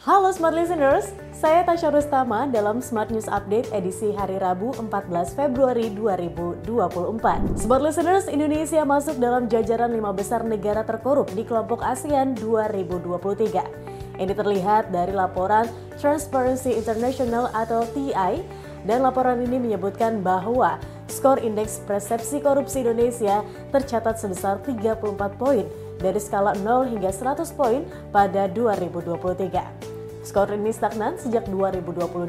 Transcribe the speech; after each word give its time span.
Halo 0.00 0.32
Smart 0.32 0.56
Listeners, 0.56 1.12
saya 1.28 1.60
Tasya 1.60 1.92
Rustama 1.92 2.48
dalam 2.48 2.80
Smart 2.80 3.12
News 3.12 3.28
Update 3.28 3.68
edisi 3.68 4.16
hari 4.16 4.40
Rabu 4.40 4.72
14 4.72 5.36
Februari 5.36 5.92
2024. 5.92 7.60
Smart 7.60 7.84
Listeners, 7.84 8.24
Indonesia 8.24 8.80
masuk 8.88 9.20
dalam 9.20 9.44
jajaran 9.44 9.92
lima 9.92 10.08
besar 10.16 10.40
negara 10.40 10.88
terkorup 10.88 11.28
di 11.36 11.44
kelompok 11.44 11.84
ASEAN 11.84 12.32
2023. 12.40 14.16
Ini 14.16 14.32
terlihat 14.32 14.88
dari 14.88 15.12
laporan 15.12 15.68
Transparency 16.00 16.80
International 16.80 17.52
atau 17.52 17.84
TI 17.92 18.40
dan 18.88 19.04
laporan 19.04 19.36
ini 19.44 19.60
menyebutkan 19.60 20.24
bahwa 20.24 20.80
skor 21.12 21.44
indeks 21.44 21.76
persepsi 21.84 22.40
korupsi 22.40 22.80
Indonesia 22.80 23.44
tercatat 23.68 24.16
sebesar 24.16 24.64
34 24.64 24.96
poin 25.36 25.68
dari 26.00 26.16
skala 26.16 26.56
0 26.56 26.88
hingga 26.88 27.12
100 27.12 27.52
poin 27.52 27.84
pada 28.08 28.48
2023. 28.48 29.89
Skor 30.20 30.52
ini 30.52 30.68
stagnan 30.68 31.16
sejak 31.16 31.48
2022. 31.48 32.28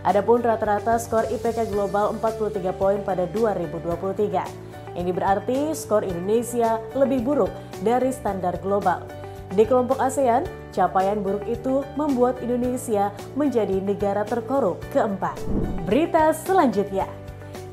Adapun 0.00 0.40
rata-rata 0.40 0.96
skor 0.96 1.28
IPK 1.28 1.68
global 1.68 2.16
43 2.16 2.72
poin 2.80 2.98
pada 3.04 3.28
2023. 3.28 4.96
Ini 4.96 5.10
berarti 5.12 5.76
skor 5.76 6.00
Indonesia 6.00 6.80
lebih 6.96 7.20
buruk 7.20 7.52
dari 7.84 8.08
standar 8.08 8.56
global. 8.64 9.04
Di 9.52 9.68
kelompok 9.68 10.00
ASEAN, 10.00 10.48
capaian 10.72 11.20
buruk 11.20 11.44
itu 11.44 11.84
membuat 12.00 12.40
Indonesia 12.40 13.12
menjadi 13.36 13.84
negara 13.84 14.24
terkorup 14.24 14.80
keempat. 14.88 15.36
Berita 15.84 16.32
selanjutnya. 16.32 17.04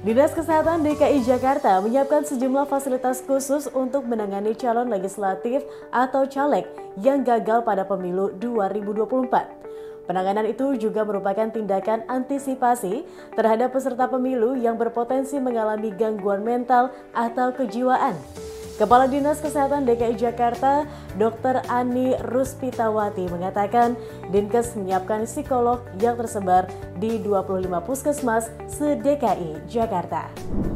Dinas 0.07 0.31
Kesehatan 0.31 0.87
DKI 0.87 1.19
Jakarta 1.27 1.83
menyiapkan 1.83 2.23
sejumlah 2.23 2.71
fasilitas 2.71 3.19
khusus 3.27 3.67
untuk 3.75 4.07
menangani 4.07 4.55
calon 4.55 4.87
legislatif 4.87 5.67
atau 5.91 6.23
caleg 6.23 6.63
yang 7.03 7.27
gagal 7.27 7.67
pada 7.67 7.83
pemilu 7.83 8.31
2024. 8.39 10.07
Penanganan 10.07 10.47
itu 10.47 10.79
juga 10.79 11.03
merupakan 11.03 11.51
tindakan 11.51 12.07
antisipasi 12.07 13.03
terhadap 13.35 13.75
peserta 13.75 14.07
pemilu 14.07 14.55
yang 14.55 14.79
berpotensi 14.79 15.43
mengalami 15.43 15.91
gangguan 15.91 16.39
mental 16.39 16.87
atau 17.11 17.51
kejiwaan. 17.51 18.15
Kepala 18.77 19.09
Dinas 19.09 19.41
Kesehatan 19.41 19.89
DKI 19.89 20.13
Jakarta, 20.21 20.85
Dr. 21.17 21.65
Ani 21.65 22.13
Ruspitawati 22.29 23.25
mengatakan 23.25 23.97
Dinkes 24.29 24.77
menyiapkan 24.77 25.25
psikolog 25.25 25.81
yang 25.97 26.13
tersebar 26.13 26.69
di 27.01 27.17
25 27.25 27.73
puskesmas 27.81 28.53
se-DKI 28.69 29.65
Jakarta. 29.65 30.29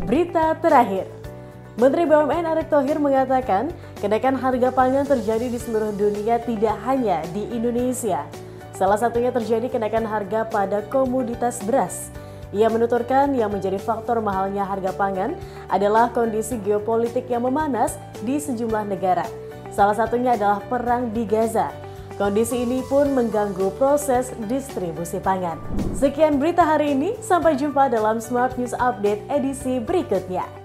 Berita 0.09 0.57
terakhir, 0.57 1.05
Menteri 1.77 2.09
BUMN 2.09 2.49
Erick 2.49 2.73
Thohir 2.73 2.97
mengatakan 2.97 3.69
kenaikan 4.01 4.33
harga 4.33 4.73
pangan 4.73 5.05
terjadi 5.05 5.53
di 5.53 5.61
seluruh 5.61 5.93
dunia 5.93 6.41
tidak 6.41 6.81
hanya 6.81 7.21
di 7.37 7.53
Indonesia. 7.53 8.25
Salah 8.73 8.97
satunya 8.97 9.29
terjadi 9.29 9.69
kenaikan 9.69 10.09
harga 10.09 10.49
pada 10.49 10.81
komoditas 10.89 11.61
beras. 11.61 12.09
Ia 12.51 12.67
menuturkan 12.67 13.31
yang 13.31 13.55
menjadi 13.55 13.79
faktor 13.79 14.19
mahalnya 14.19 14.67
harga 14.67 14.91
pangan 14.91 15.39
adalah 15.71 16.11
kondisi 16.11 16.59
geopolitik 16.59 17.31
yang 17.31 17.47
memanas 17.47 17.95
di 18.27 18.35
sejumlah 18.35 18.91
negara. 18.91 19.23
Salah 19.71 19.95
satunya 19.95 20.35
adalah 20.35 20.59
perang 20.67 21.15
di 21.15 21.23
Gaza. 21.23 21.71
Kondisi 22.19 22.67
ini 22.67 22.83
pun 22.85 23.15
mengganggu 23.15 23.71
proses 23.79 24.35
distribusi 24.45 25.17
pangan. 25.23 25.57
Sekian 25.95 26.37
berita 26.37 26.61
hari 26.61 26.91
ini, 26.91 27.15
sampai 27.23 27.55
jumpa 27.55 27.87
dalam 27.87 28.19
Smart 28.19 28.59
News 28.59 28.75
Update 28.75 29.23
edisi 29.31 29.79
berikutnya. 29.79 30.60